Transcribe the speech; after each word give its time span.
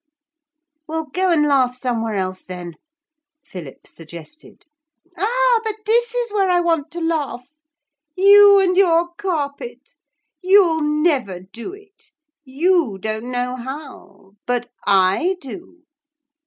'Well 0.87 1.05
go 1.13 1.29
and 1.31 1.43
laugh 1.47 1.75
somewhere 1.75 2.15
else 2.15 2.43
then,' 2.43 2.73
Philip 3.43 3.85
suggested. 3.85 4.65
'Ah! 5.15 5.59
but 5.63 5.75
this 5.85 6.15
is 6.15 6.33
where 6.33 6.49
I 6.49 6.59
want 6.59 6.89
to 6.93 6.99
laugh. 7.01 7.53
You 8.17 8.57
and 8.59 8.75
your 8.75 9.13
carpet! 9.13 9.93
You'll 10.41 10.81
never 10.81 11.39
do 11.41 11.73
it. 11.73 12.13
You 12.43 12.97
don't 12.97 13.29
know 13.29 13.55
how. 13.57 14.31
But 14.47 14.71
I 14.87 15.37
do.' 15.39 15.83